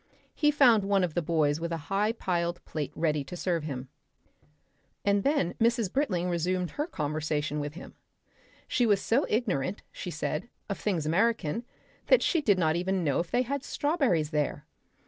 [0.33, 3.87] He found one of the boys with a high piled plate ready to serve him.
[5.05, 5.93] And then Mrs.
[5.93, 7.93] Britling resumed her conversation with him.
[8.67, 11.65] She was so ignorant, she said, of things American,
[12.07, 14.65] that she did not even know if they had strawberries there.